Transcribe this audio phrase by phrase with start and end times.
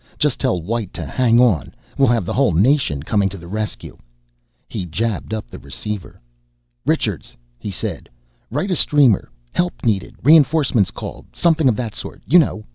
[0.17, 1.75] Just tell White to hang on!
[1.95, 3.99] We'll have the whole nation coming to the rescue!"
[4.67, 6.19] He jabbed up the receiver.
[6.87, 8.09] "Richards," he said,
[8.49, 12.65] "write a streamer, 'Help Needed,' 'Reinforcements Called' something of that sort, you know.